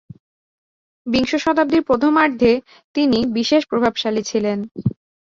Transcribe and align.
বিংশ 1.07 1.31
শতাব্দীর 1.35 1.83
প্রথমার্ধে 1.83 2.51
তিনি 2.95 3.19
বিশেষ 3.37 3.61
প্রভাবশালী 3.67 4.21
ছিলেন। 4.23 4.57